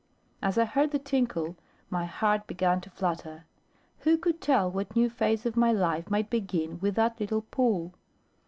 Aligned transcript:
As 0.41 0.57
I 0.57 0.65
heard 0.65 0.89
the 0.89 0.97
tinkle, 0.97 1.55
my 1.91 2.05
heart 2.05 2.47
began 2.47 2.81
to 2.81 2.89
flutter: 2.89 3.45
who 3.99 4.17
could 4.17 4.41
tell 4.41 4.71
what 4.71 4.95
new 4.95 5.11
phase 5.11 5.45
of 5.45 5.55
my 5.55 5.71
life 5.71 6.09
might 6.09 6.31
begin 6.31 6.79
with 6.79 6.95
that 6.95 7.19
little 7.19 7.43
pull? 7.43 7.93